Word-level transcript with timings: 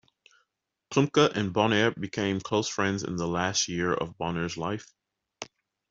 Klumpke 0.91 1.31
and 1.37 1.53
Bonheur 1.53 1.91
became 1.91 2.39
close 2.41 2.67
friends 2.67 3.03
in 3.03 3.17
the 3.17 3.27
last 3.27 3.67
year 3.67 3.93
of 3.93 4.17
Bonheur's 4.17 4.57
life. 4.57 4.91